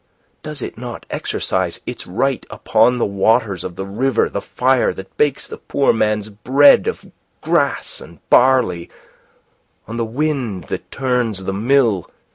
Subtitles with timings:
[0.41, 5.15] Does it not exercise its rights upon the waters of the river, the fire that
[5.15, 7.05] bakes the poor man's bread of
[7.41, 8.89] grass and barley,
[9.87, 12.09] on the wind that turns the mill?